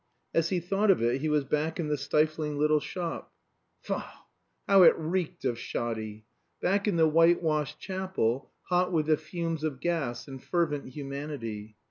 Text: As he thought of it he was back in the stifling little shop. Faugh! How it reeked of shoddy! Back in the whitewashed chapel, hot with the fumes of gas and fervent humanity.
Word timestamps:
As 0.33 0.49
he 0.49 0.59
thought 0.59 0.89
of 0.89 0.99
it 1.03 1.21
he 1.21 1.29
was 1.29 1.43
back 1.45 1.79
in 1.79 1.87
the 1.87 1.95
stifling 1.95 2.57
little 2.57 2.79
shop. 2.79 3.31
Faugh! 3.83 4.23
How 4.67 4.81
it 4.81 4.97
reeked 4.97 5.45
of 5.45 5.59
shoddy! 5.59 6.25
Back 6.59 6.87
in 6.87 6.95
the 6.95 7.07
whitewashed 7.07 7.77
chapel, 7.79 8.49
hot 8.63 8.91
with 8.91 9.05
the 9.05 9.15
fumes 9.17 9.63
of 9.63 9.79
gas 9.79 10.27
and 10.27 10.43
fervent 10.43 10.87
humanity. 10.89 11.75